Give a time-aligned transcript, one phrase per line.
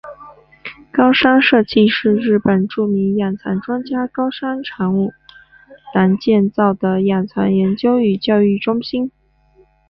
[0.91, 5.11] 高山社迹是日本著名养蚕专家高山长五
[5.93, 9.11] 郎建造的养蚕研究与教育中心。